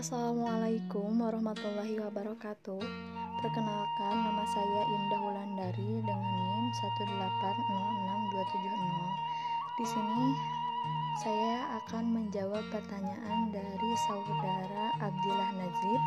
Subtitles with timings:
[0.00, 2.80] Assalamualaikum warahmatullahi wabarakatuh.
[3.44, 6.72] Perkenalkan nama saya Indah Wulandari dengan NIM
[7.20, 10.24] 1806270 Di sini
[11.20, 16.02] saya akan menjawab pertanyaan dari saudara Abdillah Nazib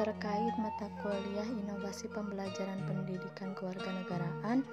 [0.00, 4.64] terkait mata kuliah Inovasi Pembelajaran Pendidikan Kewarganegaraan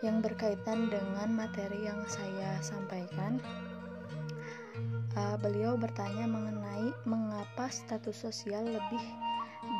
[0.00, 3.36] yang berkaitan dengan materi yang saya sampaikan
[5.18, 9.04] uh, beliau bertanya mengenai mengapa status sosial lebih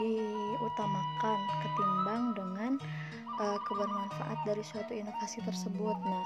[0.00, 2.72] diutamakan ketimbang dengan
[3.38, 5.96] uh, kebermanfaat dari suatu inovasi tersebut.
[6.02, 6.24] Nah,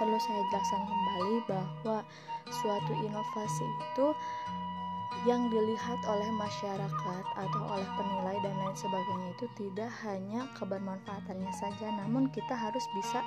[0.00, 1.98] perlu saya jelaskan kembali bahwa
[2.48, 4.06] suatu inovasi itu
[5.24, 11.88] yang dilihat oleh masyarakat atau oleh penilai dan lain sebagainya itu tidak hanya kebermanfaatannya saja,
[11.96, 13.24] namun kita harus bisa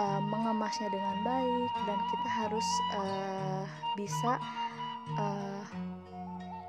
[0.00, 3.64] uh, mengemasnya dengan baik dan kita harus uh,
[3.98, 4.40] bisa
[5.20, 5.64] uh,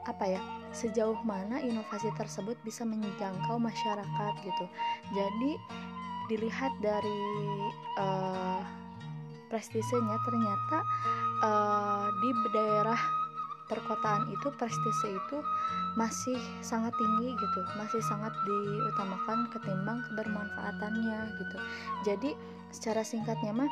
[0.09, 0.41] apa ya
[0.73, 4.65] sejauh mana inovasi tersebut bisa menjangkau masyarakat gitu.
[5.13, 5.51] Jadi
[6.29, 7.21] dilihat dari
[7.97, 8.61] uh,
[9.49, 10.77] prestisenya ternyata
[11.41, 13.01] uh, di daerah
[13.69, 15.37] perkotaan itu prestise itu
[15.95, 21.57] masih sangat tinggi gitu masih sangat diutamakan ketimbang kebermanfaatannya gitu
[22.03, 22.29] jadi
[22.73, 23.71] secara singkatnya mah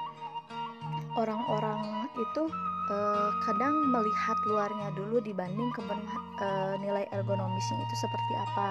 [1.17, 2.49] orang-orang itu
[2.91, 5.95] uh, kadang melihat luarnya dulu dibanding ke uh,
[6.41, 8.67] eh, nilai ergonomisnya itu seperti apa.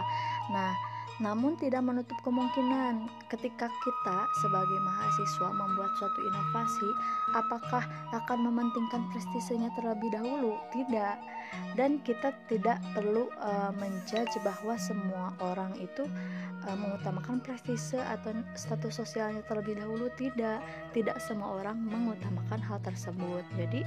[0.54, 0.72] Nah,
[1.16, 6.88] namun tidak menutup kemungkinan ketika kita sebagai mahasiswa membuat suatu inovasi,
[7.32, 10.60] apakah akan mementingkan prestisenya terlebih dahulu?
[10.76, 11.16] Tidak.
[11.72, 16.04] Dan kita tidak perlu uh, menjudge bahwa semua orang itu
[16.68, 20.12] uh, mengutamakan prestise atau status sosialnya terlebih dahulu.
[20.20, 20.60] Tidak.
[20.92, 23.40] Tidak semua orang mengutamakan hal tersebut.
[23.56, 23.80] Jadi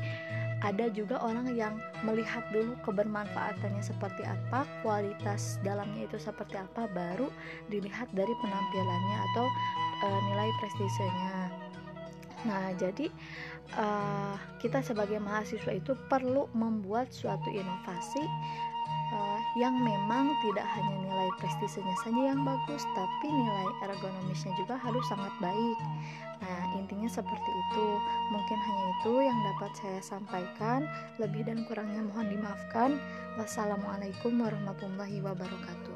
[0.59, 7.31] ada juga orang yang melihat dulu kebermanfaatannya seperti apa, kualitas dalamnya itu seperti apa, baru
[7.71, 9.45] dilihat dari penampilannya atau
[10.03, 11.35] e, nilai prestisenya.
[12.43, 13.07] Nah, jadi
[13.71, 13.85] e,
[14.59, 18.23] kita sebagai mahasiswa itu perlu membuat suatu inovasi
[19.13, 25.05] uh, yang memang tidak hanya nilai prestisenya saja yang bagus, tapi nilai ergonomisnya juga harus
[25.13, 25.77] sangat baik.
[26.41, 27.87] Nah, intinya seperti itu.
[28.33, 30.89] Mungkin hanya itu yang dapat saya sampaikan.
[31.21, 32.97] Lebih dan kurangnya mohon dimaafkan.
[33.37, 35.88] Wassalamualaikum warahmatullahi wabarakatuh.